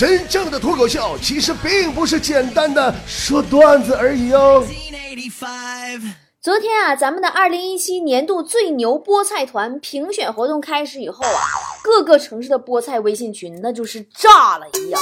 [0.00, 4.66] 真正的脱口秀其实并不是简单的说段子而已哦。
[6.40, 11.42] 昨天啊，咱们的二零一七年度最牛菠菜团评选活动开始以后啊，
[11.82, 14.98] 各个城市的菠菜微信群那就是炸了一样。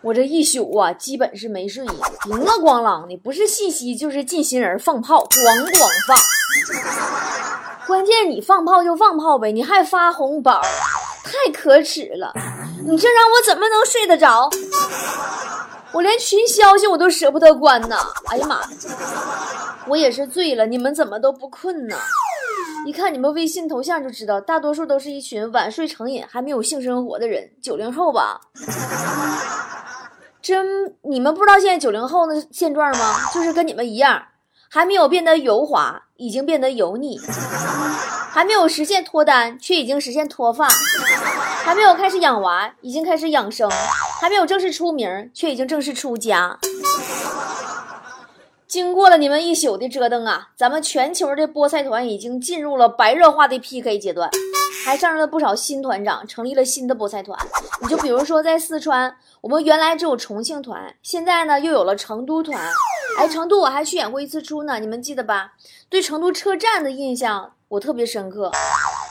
[0.00, 1.84] 我这一宿啊，基本是没睡，
[2.22, 6.16] 叮了咣啷的，不是信息就是进新人放炮，咣咣放。
[7.84, 10.62] 关键你放炮就放炮呗，你还发红包，
[11.24, 12.32] 太可耻了！
[12.84, 14.48] 你这让我怎么能睡得着？
[15.92, 17.96] 我连群消息我都舍不得关呢。
[18.26, 18.60] 哎呀妈，
[19.86, 21.96] 我也是醉了，你们怎么都不困呢？
[22.86, 28.40] 一看你们微信头像就知道，大多数都是一群晚睡成瘾还没有性生活的人，九零后吧。
[30.40, 33.16] 真，你们不知道现在九零后的现状吗？
[33.34, 34.22] 就是跟你们一样，
[34.68, 37.18] 还没有变得油滑，已经变得油腻；
[38.30, 40.66] 还没有实现脱单，却已经实现脱发；
[41.68, 43.68] 还没有开始养娃，已经开始养生；
[44.22, 46.58] 还没有正式出名，却已经正式出家。
[48.66, 54.30] 经过了你们一宿的折腾啊，咱们全球的菠菜团已经进入了白热化的 PK 阶段。
[54.86, 57.38] 还上任了不少新团长，成立了新的菠菜团。
[57.82, 62.58] 你就比如说，在四川，我们原来只有重庆团，现在呢又有了成都团。
[63.18, 65.52] 哎，成都我还去演过一次出呢，你们记得吧？
[65.90, 68.50] 对成都车站的印象我特别深刻。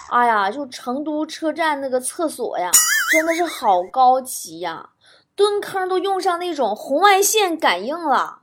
[0.10, 2.72] 哎呀，就成都车站那个厕所呀，
[3.12, 4.90] 真的是好高级呀，
[5.36, 8.40] 蹲坑都用上那种红外线感应了。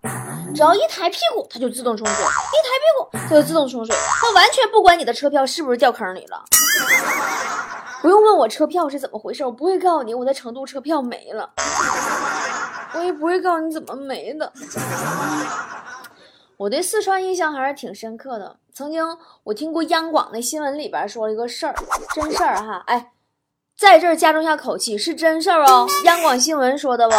[0.54, 3.96] 只要一抬屁股，它就自动冲水；一抬屁股，它就自动冲水。
[3.96, 6.44] 它完全不管你的车票是不是掉坑里了。
[8.02, 11.50] 不用问我车票是怎么回事，我不会告诉你我在成都车票没了。
[12.92, 14.52] 我也不会告诉你怎么没的。
[16.56, 18.56] 我对四川印象还是挺深刻的。
[18.76, 19.04] 曾经
[19.44, 21.72] 我听过央广的新闻里边说了一个事儿，
[22.12, 22.82] 真事儿哈。
[22.88, 23.12] 哎，
[23.78, 25.86] 在这儿加重下口气，是真事儿哦。
[26.04, 27.14] 央广新闻说的不？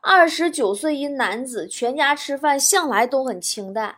[0.00, 3.94] 二十九岁一男子，全家吃饭向来都很清淡。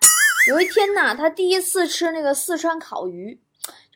[0.47, 3.41] 有一天呐，他第一次吃那个四川烤鱼，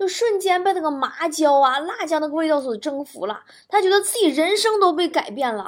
[0.02, 3.38] 就瞬间被那个麻椒啊、辣椒那个味道所征服了。
[3.68, 5.64] 他觉得自己人生都被改变了，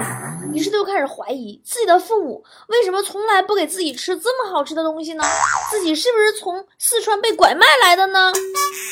[0.52, 5.22] 于是他就开始怀疑自己的父母为什么从来不给自己吃这么好吃的东西呢？
[5.70, 8.32] 自己是不是从四川被拐卖来的呢？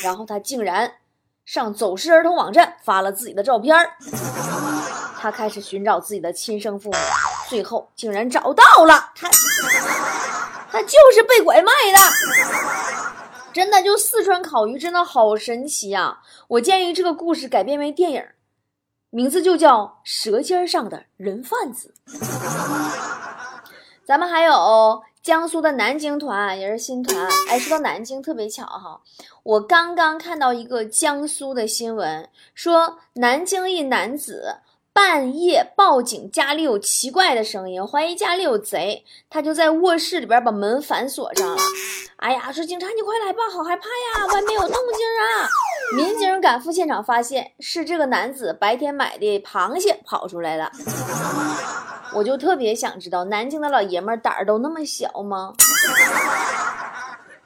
[0.01, 0.89] 然后他竟然
[1.43, 3.75] 上走失儿童网站发了自己的照片，
[5.19, 6.97] 他开始寻找自己的亲生父母。
[7.49, 9.29] 最后竟然找到了他，
[10.71, 11.99] 他就是被拐卖的，
[13.53, 16.21] 真的就四川烤鱼真的好神奇呀！
[16.47, 18.25] 我建议这个故事改编为电影，
[19.11, 21.93] 名字就叫《舌尖上的人贩子》。
[24.03, 28.99] 咱们还有江苏的南京团也是新团，哎，说到南京特别巧哈，
[29.43, 34.57] 我刚刚看到一个江苏的新闻，说南京一男子。
[34.93, 41.57] 半夜报警，家里有奇怪的声音，怀疑家里有贼，他就在卧室里边把门反锁上了。
[42.17, 45.49] 哎呀，说警察你快来吧，好害怕呀，外面有动静啊！
[45.97, 50.71] 民警赶赴现场，发现是这个男子白天买的螃蟹跑出来了。
[52.13, 55.53] 我就特别想知道，南京的老爷们胆儿都那么小吗？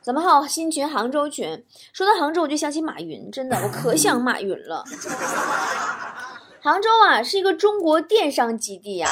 [0.02, 4.84] 咱们还有新群杭州群，说到杭州我就想起马云，真的我可想马云了。
[6.67, 9.07] 杭州啊，是一个中国电商基地呀。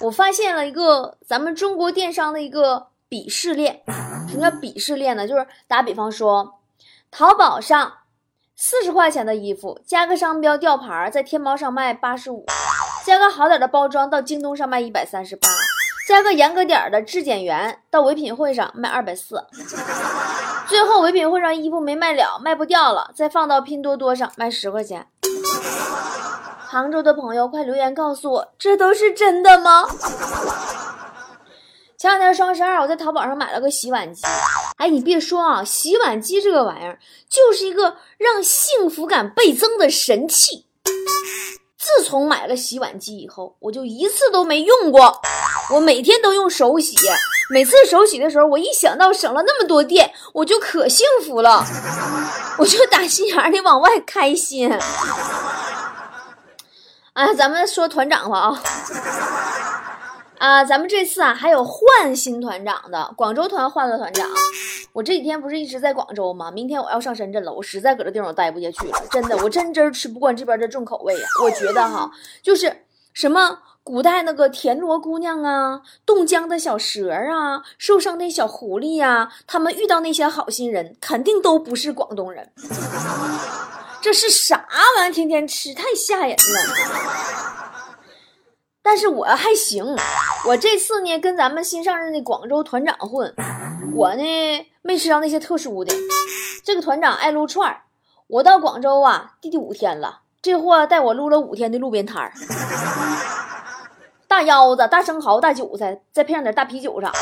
[0.00, 3.82] 我发现了一个咱们中国电商的一个鄙视链。
[4.28, 5.28] 什么叫鄙视链呢？
[5.28, 6.58] 就是打比方说，
[7.08, 7.98] 淘宝上
[8.56, 12.44] 四十块钱的衣服，加个商标吊牌，在天猫上卖八十五，
[13.06, 15.48] 加个好点的包装，到京东上卖一百三十八，
[16.08, 19.46] 加个严格点的质检员，到唯品会上卖二百四，
[20.66, 25.06] 最后唯品会上衣服没卖了，卖不掉了，再放到拼多多上卖十块钱。
[26.70, 29.88] 杭州的朋友，快留言告诉我，这都是真的吗？
[31.96, 34.20] 前两天双十二，我在淘宝上买了个洗碗机。
[34.76, 36.98] 哎，你别说啊，洗碗机这个玩意儿
[37.30, 40.66] 就是一个让幸福感倍增的神器。
[41.78, 45.22] 自从买了洗碗机以后，我就一次都没用过。
[45.72, 46.94] 我每天都用手洗，
[47.50, 51.64] 每次手洗的时候，我一想到省了那么多电，我就可幸福了，
[52.58, 54.70] 我就打心眼里往外开心。
[57.18, 58.62] 啊，咱们说团长吧啊！
[60.38, 64.24] 啊，咱们这次啊还有换新团长的，广州团换了团长。
[64.92, 66.48] 我这几天不是一直在广州吗？
[66.52, 71.26] 明天我要上深圳了，我实在搁这地方待不下去了，真的，我真真吃不惯这边的重口味呀。
[71.42, 72.08] 我觉得哈，
[72.40, 82.52] 就是什么古代那个田螺姑娘啊，冻僵的小蛇啊，受伤的小狐狸呀，他们遇到那些好心人，肯定都不是广东人。
[84.00, 84.64] 这是啥
[84.96, 85.12] 玩意儿？
[85.12, 86.36] 天天吃太吓人了！
[88.82, 89.84] 但是我还行，
[90.46, 93.34] 我这次呢跟咱们新上任的广州团长混，
[93.94, 95.94] 我呢没吃到那些特殊的。
[96.64, 97.82] 这个团长爱撸串儿，
[98.28, 102.32] 我到广州啊第第五天了，这货带我撸了五天的路边摊儿，
[104.26, 107.18] 大腰子、大生蚝、大韭菜，再配上点大啤酒啥的。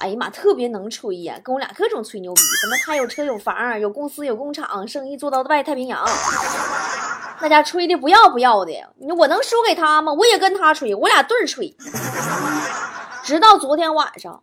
[0.00, 6.02] 哎呀妈，特别能吹呀，跟我俩各种吹牛逼，什么他有车有房有公司有工厂，生意做到外太平洋。
[7.42, 10.10] 那家吹的不要不要的，你我能输给他吗？
[10.12, 11.76] 我也跟他吹，我俩对吹。
[13.22, 14.42] 直到昨天晚上，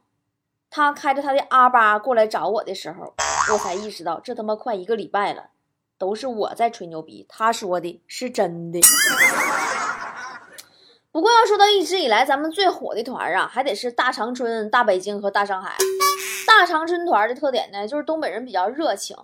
[0.69, 3.15] 他开着他的阿八过来找我的时候，
[3.51, 5.48] 我才意识到这他妈快一个礼拜了，
[5.98, 8.80] 都是我在吹牛逼，他说的是真的。
[11.18, 15.75] 不过要说到一直以来咱们最火的团啊，还得是大长春、大北京和大上海。
[16.46, 19.18] 大长春团的特点呢，就是东北人比较热情。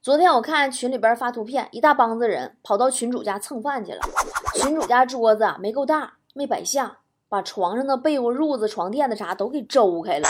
[0.00, 4.00] 昨天我看群里边发图片，一大帮子人跑到群主家蹭饭去了。
[4.54, 6.98] 群主家桌子没够大，没摆下，
[7.28, 10.28] 把床上的被窝、褥子、床垫子啥都给周开了，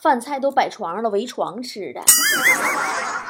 [0.00, 2.00] 饭菜都摆床上了，围床吃的。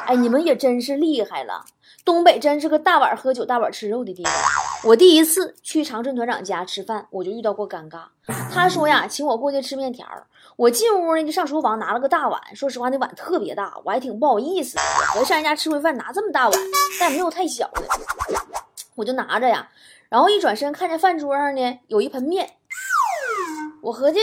[0.05, 1.65] 哎，你们也真是厉害了，
[2.05, 4.31] 东北真是个大碗喝酒、大碗吃肉的地方。
[4.87, 8.03] 我第一次去长春团长家吃饭，我就遇到过尴尬。
[8.53, 10.07] 他说呀，请我过去吃面条。
[10.57, 12.39] 我进屋呢，就上厨房拿了个大碗。
[12.55, 14.79] 说实话，那碗特别大，我还挺不好意思。
[15.19, 16.61] 我上人家吃回饭拿这么大碗，
[17.01, 17.83] 但没有太小的，
[18.95, 19.67] 我就拿着呀。
[20.11, 22.51] 然后一转身，看见饭桌上呢有一盆面，
[23.81, 24.21] 我合计，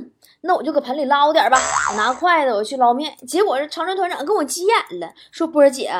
[0.42, 1.58] 那我就搁盆里捞点吧。
[1.90, 5.90] 我拿筷子我去捞面，结果这长春团长跟我急眼了，说波儿姐，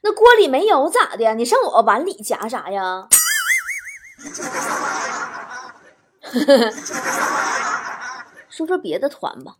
[0.00, 1.32] 那锅里没油咋的？
[1.36, 3.06] 你上我碗里夹啥呀？
[8.48, 9.56] 说说别的团吧，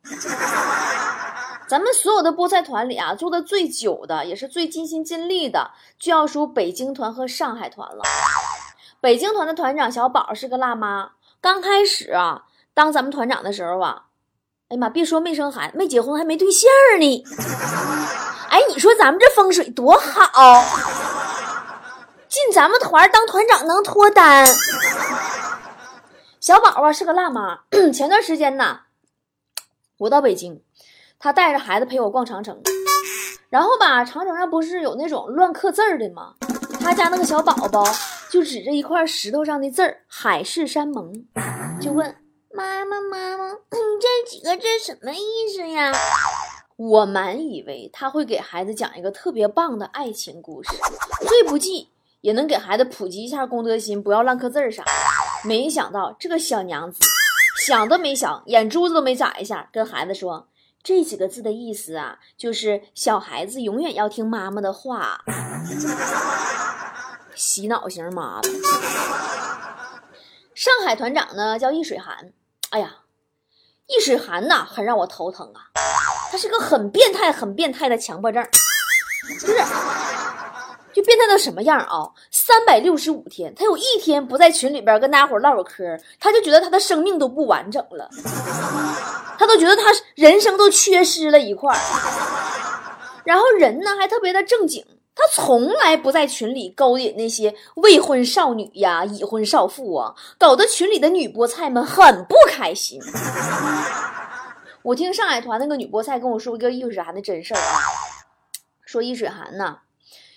[1.67, 8.03] 咱们所有的菠菜团里啊，做的最久的，也是最尽心尽力的，就要数北京团和上海团了。
[9.01, 12.43] 北京团的团长小宝是个辣妈，刚开始啊，
[12.75, 14.03] 当咱们团长的时候啊，
[14.69, 16.71] 哎呀妈，别说没生孩，没结婚，还没对象
[17.01, 17.25] 呢。
[18.51, 20.65] 哎，你说咱们这风水多好，
[22.33, 24.47] 进咱们团当团长能脱单。
[26.41, 27.61] 小宝啊是个辣妈，
[27.93, 28.81] 前段时间呢，
[29.99, 30.63] 我到北京，
[31.19, 32.59] 他带着孩子陪我逛长城，
[33.51, 36.33] 然后吧，长城上不是有那种乱刻字的吗？
[36.81, 37.85] 他家那个小宝宝
[38.31, 41.13] 就指着一块石头上的字儿“海誓山盟”，
[41.83, 42.17] 就问
[42.51, 45.93] 妈妈：“妈妈， 你这几个字什么意思呀？”
[46.77, 50.71] 我满以为他会给孩子讲一个特别棒的爱情故事，
[51.29, 51.91] 最不济
[52.23, 54.83] 也能给孩子普及一下公德心，不要乱刻字儿啥。
[55.45, 57.01] 没想到这个小娘子
[57.67, 60.49] 想都没想，眼珠子都没眨一下，跟孩子说
[60.83, 65.21] ：“这几个字的意思啊，就是小孩子永远要听妈妈的话。”
[67.35, 68.41] 洗脑型妈妈。
[70.55, 72.33] 上海团长呢叫易水寒，
[72.71, 72.99] 哎呀，
[73.89, 75.71] 易水寒呐很让我头疼啊，
[76.31, 78.47] 他是个很变态、很变态的强迫症，
[79.41, 79.55] 就是。
[80.93, 82.11] 就变态到什么样啊？
[82.31, 88.11] 三百六十五天，他有一天不在群里边跟大家伙唠唠嗑，他就觉得他的生命都不完整了，
[89.39, 89.85] 他都觉得他
[90.15, 91.79] 人生都缺失了一块儿。
[93.25, 94.85] 然后人呢还特别的正经，
[95.15, 103.01] 他从来不在群里勾引那些未婚少女呀、已婚少妇啊，搞得群里的女菠菜们很不开心。
[104.83, 107.79] 我听上海团那个女菠菜跟我说一个易水寒的真事儿啊，
[108.85, 109.79] 说易水寒呐。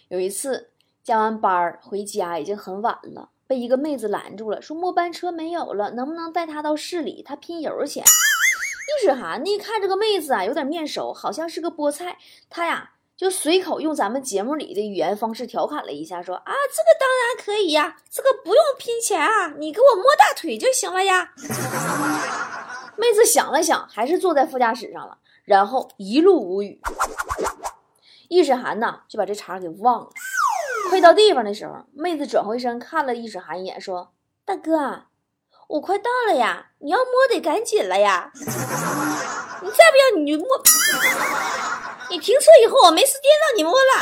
[0.10, 0.70] 有一次
[1.04, 7.24] 加完班儿回家，已经很晚了，被一个妹子拦住了，说末班车没有了，能不能带她到市里？
[7.24, 8.00] 她拼油去。
[8.00, 12.18] 易水寒呢，看这个妹子啊，有点面熟，好像是个菠菜，
[12.50, 21.34] 他呀就随口用咱们节目里的语言方式调侃了一下，说啊，这个当然可以呀，这个不用拼钱啊，你给我摸大腿就行了呀。
[22.96, 26.80] 妹子想了想，还是坐在副驾驶上了，然后一路无语。
[28.30, 30.10] 易水寒呐，就把这茬给忘了。
[30.90, 34.12] 快到地方的时候，妹子转回身看了易水寒一眼，说
[34.46, 35.04] ：“大哥，
[35.68, 38.32] 我快到了呀，你要摸得赶紧了呀！
[38.34, 40.48] 你再不要你就摸，
[42.10, 44.02] 你停车以后我没时间让你摸了。”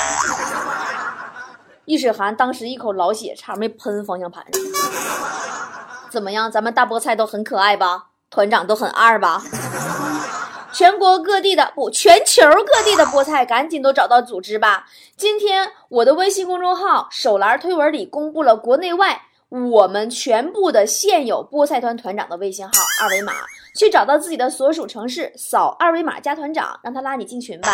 [1.86, 4.62] 易水寒当时一口老血差点没喷方向盘上。
[6.10, 8.08] 怎么样，咱们大菠菜都很可爱吧？
[8.30, 9.42] 团长都很二吧？
[10.74, 14.88] 全国各地的不，全球各地的菠菜，赶紧都找到组织吧！
[15.16, 22.72] 今天我的微信公众号手栏推文里公布了国内外我们全部的现有菠菜团团长的微信号
[23.04, 23.34] 二维码，
[23.76, 27.70] 去找到自己的所属城市，扫二维码加团长，让他拉你进群吧。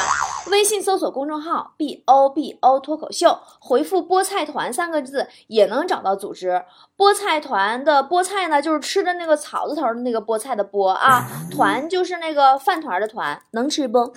[0.49, 6.63] 微信搜索公众号 b o b o 脱口秀，回复“菠菜团”三个字也能找到组织。
[6.97, 14.11] 菠菜团的菠菜呢，就是吃的那个草字头的那个菠菜的菠啊，团就是那个饭团的团，能吃不？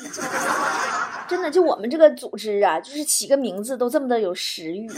[1.29, 4.89] 真的，就我们这个组织啊，就是起个名字都这么的有食欲。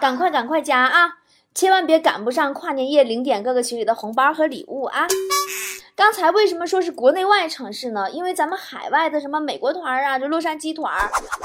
[0.00, 1.08] 赶快赶快加啊！
[1.54, 5.06] 千万别赶不上跨年夜零点各个群里的红包和礼物啊！
[5.94, 8.10] 刚才为什么说是国内外城市呢？
[8.10, 10.92] 因为咱们海外的什么美国团啊，就洛杉矶团、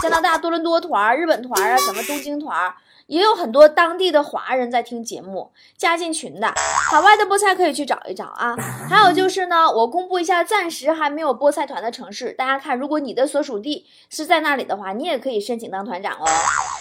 [0.02, 2.74] 加拿大多伦多团、日本团啊，什么东京团，
[3.06, 6.52] 也有很多当地的华人在听节目，加进群的。
[6.90, 8.56] 海外的菠菜可以去找一找啊！
[8.90, 16.26] 还有就是呢，我公布一下暂时还没有菠菜团的城市，大家看，如果你的所属地是在那里的话，你也可以申请当团长哦。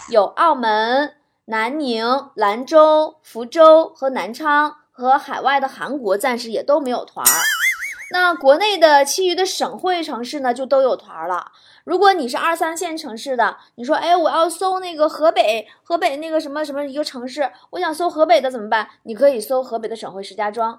[0.08, 1.17] 有澳门。
[1.50, 7.32] 南宁、兰州、福州和南昌和海外的韩国暂时也都没有团儿，
[8.12, 11.52] 那国内的其余的省会城市呢就都有团了。
[11.84, 18.86] 如果你是二三线城市的，你说哎，我要搜那个河北，河北那个什么什么一个城市，我想搜河北的怎么办？
[19.04, 20.78] 你可以搜河北的省会石家庄。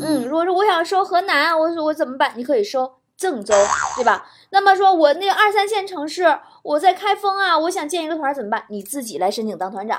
[0.00, 2.32] 嗯，如果说我想搜河南，我我怎么办？
[2.36, 2.90] 你可以搜。
[3.16, 3.54] 郑州，
[3.96, 4.26] 对吧？
[4.50, 8.64] 那么说，我那二三线城市，我在开封啊，我想建一个团怎么办？
[8.68, 9.98] 你自己来申请当团长。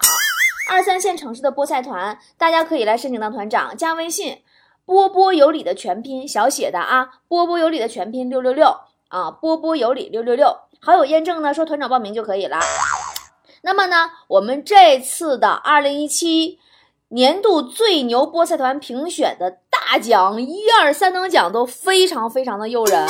[0.69, 4.41] 二三线城市的菠菜团，大家可以来申请当团长，加微信
[4.85, 12.59] “波波有理”的全拼，小写的啊，“波波有理”的全拼六六六啊，“波波有理”六六六，好友验证呢，说团长报名就可以了。
[13.61, 16.59] 那么呢，我们这次的二零一七。
[17.09, 19.59] 年度最牛菠菜团评选的
[19.89, 23.07] 大奖一二三等奖都非常非常的诱人，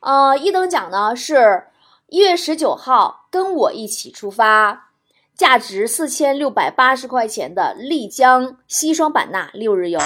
[0.00, 1.64] 呃，一等奖呢是
[2.10, 4.90] 一月十九号跟我一起出发，
[5.34, 9.98] 价值四千六百八十块钱的丽江西双版纳六日游，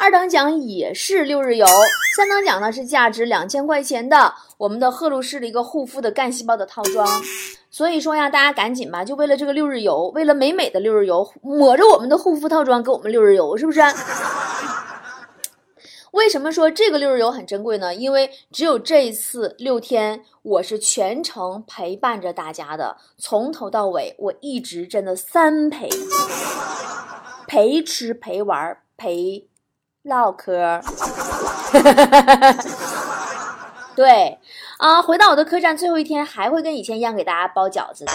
[0.00, 1.66] 二等奖也是六日游，
[2.16, 7.06] 三等奖呢是价值两千块钱的我们的赫鲁氏的一个护肤的干细胞的套装。
[7.70, 13.82] 所以说呀，大家赶紧吧，就为了这个六日游，为了美美的六日游，抹着我们的护肤套装给我们六日游，是不是？
[16.12, 17.94] 为什么说这个六日游很珍贵呢？
[17.94, 25.88] 因为只有这一次六天，我是全程陪伴着大家的，从头到尾，我一直真的三陪，
[27.46, 29.48] 陪吃陪玩陪
[30.02, 30.82] 唠嗑，
[33.96, 34.38] 对。
[34.78, 38.12] 啊，回到我的客栈，最后一天还会跟以前一样给大家包饺子的，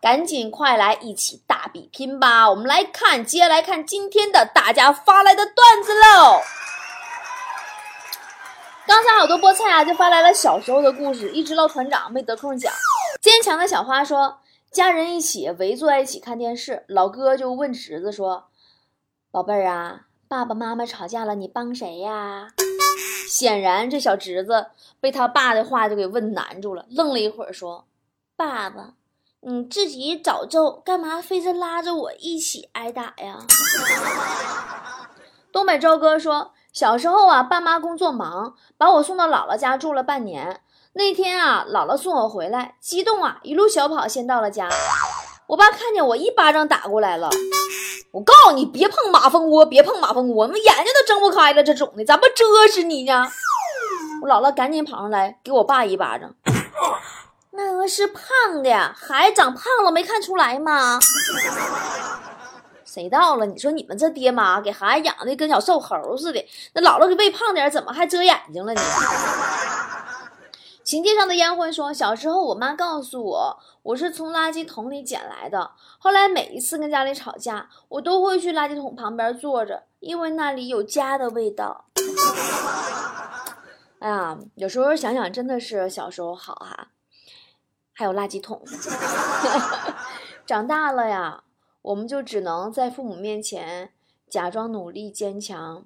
[0.00, 2.48] 赶紧快来一起大比拼吧！
[2.50, 6.40] 我们来看，接下来看今天的大家发来的段子喽。
[8.86, 12.72] 刚才好多菠菜啊，就发来了小时候的故事，一直唠团长没得空讲。
[13.20, 14.38] 坚强的小花说，
[14.70, 18.44] 家人一起围坐在一起看电视，老哥就问侄子说
[19.32, 22.48] ：“宝贝儿啊，爸爸妈妈吵架了，你帮谁呀？”
[23.28, 24.66] 显然，这小侄子
[25.00, 27.86] 被他爸的话就给问难住了，愣了一会儿，说
[28.36, 28.94] ：“爸爸，
[29.40, 33.38] 你自己找揍，干嘛非得拉着我一起挨打呀？”
[35.50, 40.60] 东北周哥说：“小时候啊，爸妈工作忙，把我送到姥姥家住了半年。
[40.92, 44.68] 那天啊，姥姥送我回来，激动啊，一路小跑，先到了家。
[45.46, 47.30] 我爸看见我，一巴掌打过来了。”
[48.12, 53.26] 我告诉你，别碰马蜂窝，别碰马蜂窝，我眼睛都睁不开了，这种的咋不蛰死你呢？
[54.20, 56.34] 我姥姥赶紧跑上来，给我爸一巴掌。
[57.52, 60.98] 那个是胖的呀，孩子长胖了没看出来吗？
[62.96, 63.44] 谁到了？
[63.44, 68.80] 你说你们这爹妈给孩子养的跟小瘦猴似的，那姥姥给喂胖点，怎么还遮眼睛了呢？
[70.82, 75.72] 情节上的烟灰说：“小时候，我妈告诉我，我是从垃圾桶里捡来的。
[75.98, 81.84] 后来每一次跟家里吵架，我都会去垃圾桶旁边坐着，因为那里有家的味道。
[83.98, 86.88] 哎呀，有时候想想，真的是小时候好哈。
[87.92, 88.62] 还有垃圾桶，
[90.46, 91.42] 长大了呀，
[91.86, 93.92] 我们就只能在父母面前
[94.28, 95.84] 假装努力坚强，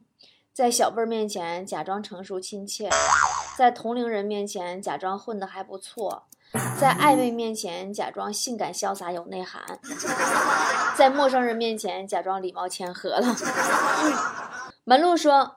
[0.50, 2.88] 在小辈儿面前假装成熟亲切。”
[3.58, 6.22] 在同龄人面前假装混得还不错，
[6.80, 9.78] 在暧昧面前假装性感潇洒有内涵，
[10.96, 13.36] 在陌生人面前假装礼貌谦和了。
[14.84, 15.56] 门路说，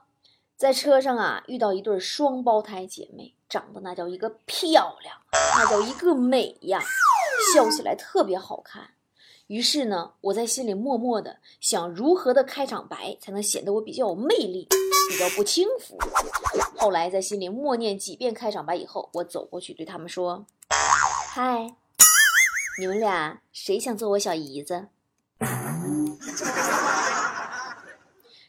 [0.57, 5.15] 在车上啊遇到一对双胞胎姐妹，长得那叫一个漂亮，
[5.57, 6.81] 那叫一个美呀，
[7.55, 8.89] 笑起来特别好看。
[9.47, 14.69] 于是呢，我在心里默默的想，如何的开场白才能显得我比较有魅力，
[15.09, 15.97] 比较不轻浮。
[16.77, 20.45] 后来在心里默念几遍开场白以后，我走过去对他们说
[21.35, 21.75] ：“嗨，
[22.79, 24.87] 你们俩谁想做我小姨子？”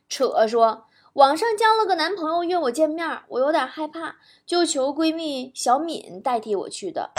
[0.08, 0.84] 扯说
[1.14, 4.14] 网上交了个男朋友约我见面，我有点害怕，
[4.46, 7.10] 就求闺蜜小敏代替我去的。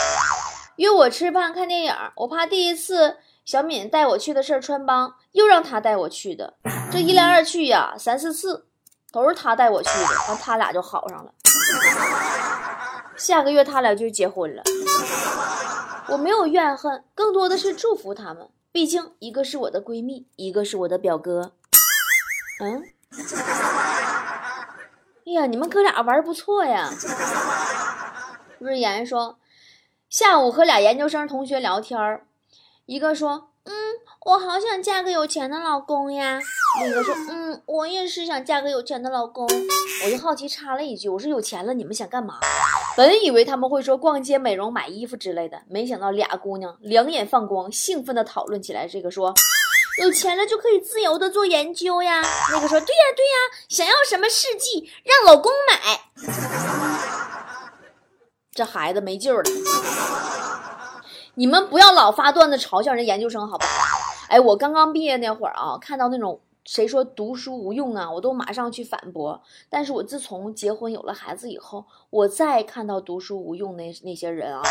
[0.76, 6.54] 约我吃饭看电影，我怕第一次小敏带我去的事儿穿帮，又让她带我去的。
[6.90, 8.66] 这一来二去呀，三四次
[9.12, 11.32] 都是她带我去的，完他俩就好上了。
[13.16, 14.64] 下个月他俩就结婚了。
[16.08, 18.48] 我没有怨恨，更多的是祝福他们。
[18.72, 21.52] 毕竟一个是我的闺蜜，一个是我的表哥。
[22.60, 22.82] 嗯，
[25.24, 26.90] 哎呀，你们哥俩玩不错呀。
[28.58, 29.38] 日言说，
[30.10, 32.25] 下午和俩研究生同学聊天儿，
[32.86, 33.72] 一个说：“嗯，
[34.24, 36.38] 我好想嫁个有钱的老公呀。”
[36.80, 39.44] 另一个说：“嗯，我也是想嫁个有钱的老公。”
[40.04, 42.38] 我就好奇插了一句：“我说有钱了，你们想干嘛？”
[42.96, 48.86] 本以为他们会说逛街、美容、买衣服之类的，没想到俩姑娘两眼放光，兴奋地讨论起来。
[48.86, 49.34] 这个说。
[49.98, 52.22] 有钱了就可以自由的做研究呀。
[52.52, 53.32] 那个说对呀对呀，
[53.70, 56.02] 想要什么试剂让老公买。
[58.52, 59.42] 这孩子没救了。
[61.38, 63.70] 你们不要老发段子嘲笑人研究生好不好？
[64.30, 69.42] 哎，我刚刚毕业那会儿啊，看到那种谁说读书无用啊，我都马上去反驳。
[69.68, 74.62] 但是我自从结婚有了孩子以后，我再看到读书无用那那些人啊，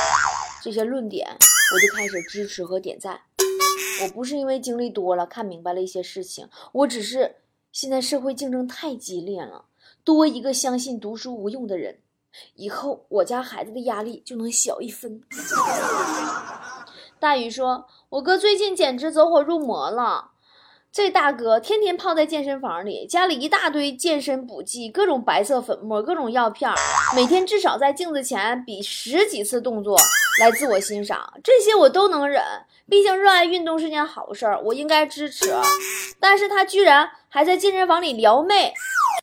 [0.63, 3.21] 这些论点，我就开始支持和点赞。
[4.01, 7.35] 我不是因为经历多了看明白了一些事情，我只是
[7.71, 9.65] 现在社会竞争太激烈了，
[10.03, 11.99] 多一个相信读书无用的人，
[12.55, 15.21] 以后我家孩子的压力就能小一分。
[17.25, 20.33] 大宇说：“我哥最近简直走火入魔了。”
[20.93, 26.69] 这大哥天天泡在健身房里，家里一大堆健身补剂，各种白色粉末，各种药片，
[27.15, 29.97] 每天至少在镜子前比十几次动作
[30.39, 31.33] 来自我欣赏。
[31.43, 32.43] 这些我都能忍，
[32.87, 35.51] 毕竟热爱运动是件好事儿，我应该支持。
[36.19, 38.71] 但是他居然还在健身房里撩妹，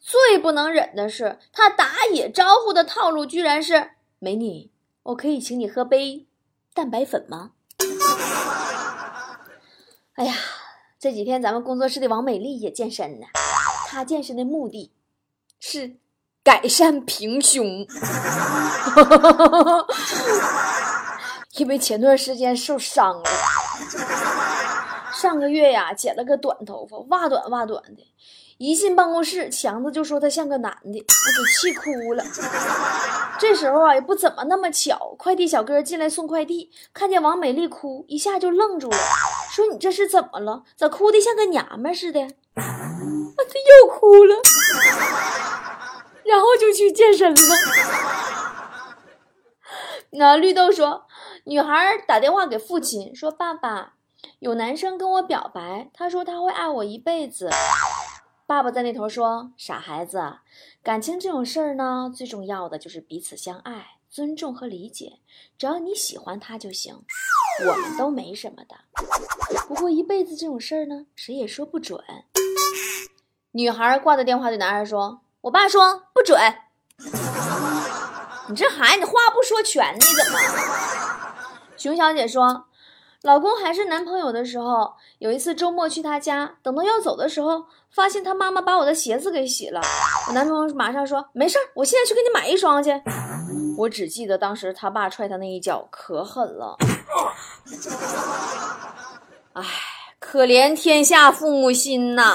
[0.00, 4.72] 最不能忍的是他打野招呼的套路居然是：美女，
[5.04, 6.26] 我可以请你喝杯
[6.74, 7.52] 蛋白粉吗？
[10.14, 10.34] 哎呀！
[10.98, 13.26] 这几天咱们工作室的王美丽也健身呢，
[13.88, 14.92] 她健身的目的
[15.58, 15.96] 是
[16.44, 17.66] 改善平胸，
[21.58, 23.24] 因为前段时间受伤了，
[25.12, 28.06] 上个月呀剪了个短头发，哇短哇短的。
[28.58, 32.24] 一进办公室，强子就说他像个男的，我给气哭了。
[33.38, 38.96] 这时候啊，也不怎么那么巧，快递小哥进来送快递，看见王美丽哭，一下就愣住了，
[39.50, 40.62] 说：“你这是怎么了？
[40.76, 42.20] 咋哭的像个娘们似的？”
[42.54, 42.62] 啊
[43.50, 44.36] 这又哭了，
[46.24, 47.40] 然后就去健身了。
[50.10, 51.06] 那绿豆说，
[51.44, 53.94] 女孩打电话给父亲说：“爸爸，
[54.38, 57.50] 有男生跟我表白，他说他会爱我一辈子。”
[58.52, 60.22] 爸爸在那头说：“傻孩子，
[60.82, 65.20] 感情这种事儿呢，最重要的就是彼此相爱、尊重和理解。
[65.56, 66.94] 只要你喜欢他就行，
[67.66, 68.76] 我们都没什么的。
[69.66, 71.98] 不过一辈子这种事儿呢，谁也说不准。”
[73.52, 76.38] 女孩挂的电话对男孩说：“我爸说不准。
[78.50, 80.38] 你这孩子你话不说全，你怎么？”
[81.78, 82.66] 熊小姐说。
[83.22, 89.80] 老公还是男朋友的时候，有一次周末去他家，等到要走的时候，发现他妈妈把我的鞋子给洗了。
[90.28, 92.90] 我男朋友马上说：“没事儿，我现在去给你买一双去。”
[93.78, 96.76] 我只记得当时他爸踹他那一脚可狠了。
[99.52, 99.64] 唉，
[100.18, 102.34] 可怜天下父母心呐！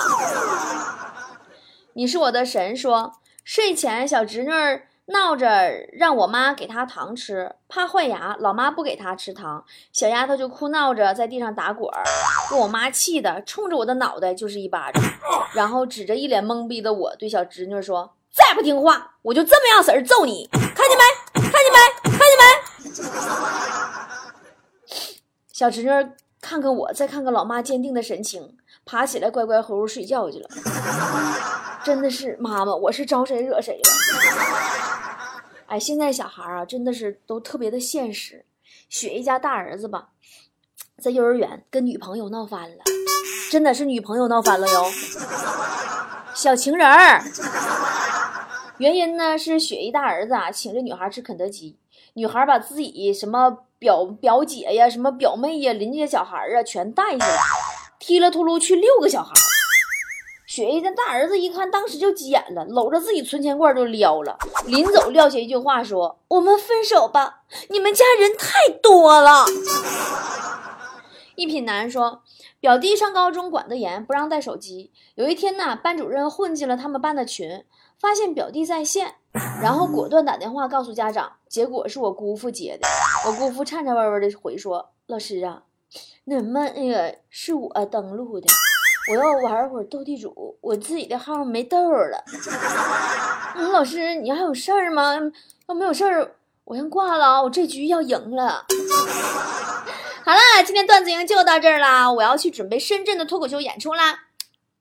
[1.93, 4.86] 你是我的神，说睡前小侄女儿。
[5.07, 12.03] 闹着让我妈给她糖吃，怕坏牙，老妈不给她吃糖，小丫头就哭闹着在地上打滚儿，
[12.49, 15.01] 给我妈气的，冲着我的脑袋就是一巴掌，
[15.55, 21.03] 然后指着一脸懵逼的我对小侄女说：“再不听话，我就这么样式儿揍你，看见没？
[21.41, 21.77] 看见没？
[22.11, 22.43] 看见没？”
[25.53, 25.89] 小侄女
[26.41, 30.49] 看看我，再看看老妈坚定的神情，爬起来乖乖回屋睡觉去了。
[31.83, 33.89] 真的是妈妈，我是招谁惹谁了？
[35.67, 38.45] 哎，现在小孩啊，真的是都特别的现实。
[38.89, 40.07] 雪姨家大儿子吧，
[40.99, 42.83] 在幼儿园跟女朋友闹翻了，
[43.51, 44.85] 真的是女朋友闹翻了哟。
[46.33, 47.21] 小情人儿，
[48.77, 51.77] 原因呢是雪姨大儿子啊请这女孩吃肯德基，
[52.13, 57.41] 女孩把自己什么表表姐呀、什么表妹呀、邻家小孩啊全带下来，
[57.99, 59.31] 踢了秃噜去六个小孩。
[60.47, 64.37] 雪姨的大儿子一看，当时就急眼了，搂着自己存钱罐就撩了。
[64.65, 69.45] 临走撂下一句话说：“我们分手吧，你们家人太多了。”
[71.35, 72.23] 一品男说，
[72.59, 74.91] 表弟上高中管得严，不让带手机。
[75.15, 77.65] 有一天呢，班主任混进了他们班的群，
[77.99, 79.15] 发现表弟在线，
[79.61, 81.33] 然后果断打电话告诉家长。
[81.47, 82.87] 结果是我姑父接的，
[83.27, 85.63] 我姑父颤颤巍巍的回说：“老师啊，
[86.25, 88.47] 那么那个是我登录的，
[89.11, 92.23] 我要玩会儿斗地主，我自己的号没豆了。
[93.55, 95.19] 嗯，老师，你还有事儿吗？
[95.67, 98.65] 要没有事儿，我先挂了啊，我这局要赢了。
[100.25, 104.25] ”好了，今天段子营就到这儿啦，我要去准备深圳的脱口秀演出啦。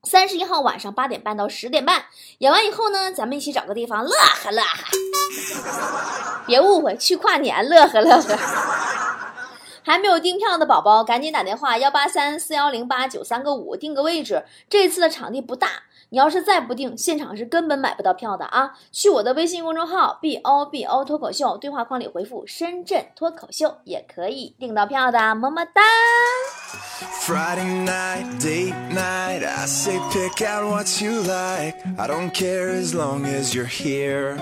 [0.02, 2.06] 三十一号晚上八点半到十点半，
[2.38, 6.42] 演完以后呢，咱们一起找个地方乐呵乐呵。
[6.46, 8.38] 别误会，去跨年乐呵乐呵。
[9.86, 14.42] 还没有订票的宝宝赶紧打电话幺八三四幺零八九三个五订个位置。
[14.68, 15.68] 这次的场地不大
[16.08, 18.72] 你要是再不定现场是根本买不到票的啊。
[18.90, 25.82] 去我的微信公众号 bobo 脱口秀对话框里回复深圳脱口秀也可以订到票的么么哒。
[27.20, 31.76] Friday nightdate night i say pick out what you like.
[31.96, 34.36] I don't care as long as you're here.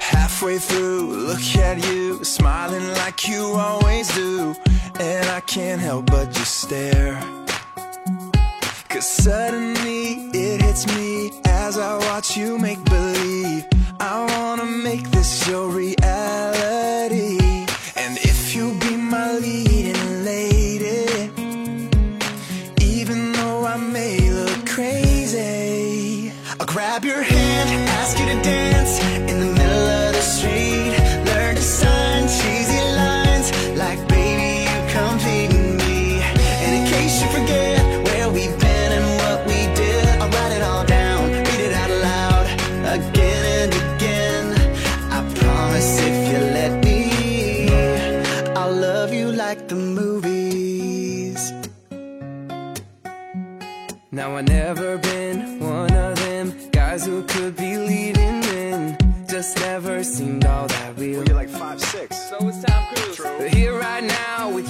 [0.00, 4.54] Halfway through Look at you, smiling like you always do.
[5.00, 7.20] And I can't help but just stare.
[8.88, 13.66] Cause suddenly it hits me As I watch you make believe.
[14.00, 17.27] I wanna make this your reality
[28.08, 29.27] ask you to dance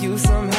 [0.02, 0.57] you somehow,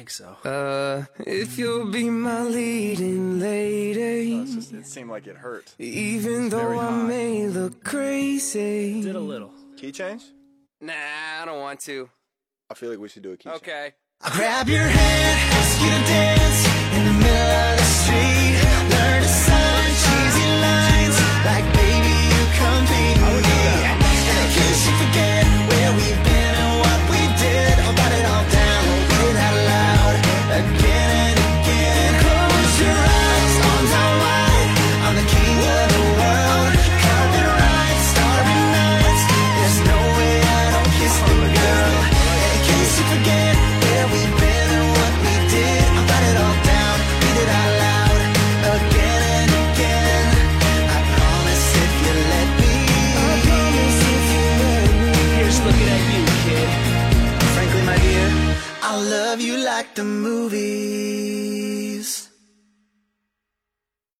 [0.00, 0.48] think so.
[0.48, 4.34] Uh, if you'll be my leading lady.
[4.34, 5.74] Oh, just, it seemed like it hurt.
[5.78, 9.02] Even though I may look crazy.
[9.02, 9.52] Did a little.
[9.76, 10.22] Key change?
[10.80, 10.94] Nah,
[11.42, 12.08] I don't want to.
[12.70, 13.58] I feel like we should do a key okay.
[13.58, 13.68] change.
[13.68, 13.94] Okay.
[14.22, 17.79] I'll grab your hand, ask you to dance in the middle